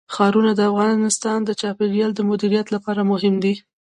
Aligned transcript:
ښارونه 0.13 0.51
د 0.55 0.61
افغانستان 0.71 1.39
د 1.45 1.49
چاپیریال 1.61 2.11
د 2.15 2.21
مدیریت 2.29 2.67
لپاره 2.75 3.01
مهم 3.11 3.35
دي. 3.43 3.53